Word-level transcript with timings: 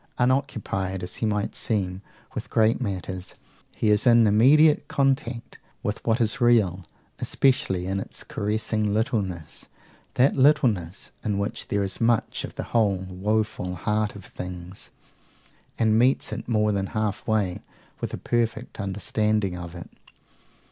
Unoccupied, 0.17 1.03
as 1.03 1.17
he 1.17 1.27
might 1.27 1.55
seem, 1.55 2.01
with 2.33 2.49
great 2.49 2.81
matters, 2.81 3.35
he 3.75 3.91
is 3.91 4.07
in 4.07 4.25
immediate 4.25 4.87
contact 4.87 5.59
with 5.83 6.03
what 6.03 6.19
is 6.19 6.41
real, 6.41 6.83
especially 7.19 7.85
in 7.85 7.99
its 7.99 8.23
caressing 8.23 8.95
littleness, 8.95 9.67
that 10.15 10.35
littleness 10.35 11.11
in 11.23 11.37
which 11.37 11.67
there 11.67 11.83
is 11.83 12.01
much 12.01 12.43
of 12.43 12.55
the 12.55 12.63
whole 12.73 12.97
woeful 13.09 13.75
heart 13.75 14.15
of 14.15 14.25
things, 14.25 14.89
and 15.77 15.99
meets 15.99 16.33
it 16.33 16.47
more 16.49 16.71
than 16.71 16.87
half 16.97 17.27
way 17.27 17.61
with 17.99 18.11
a 18.11 18.17
perfect 18.17 18.79
understanding 18.79 19.55
of 19.55 19.75
it. 19.75 19.87